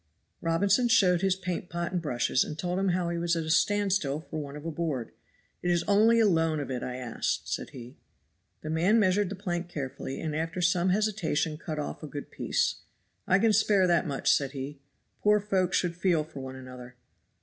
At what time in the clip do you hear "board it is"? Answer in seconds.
4.71-5.83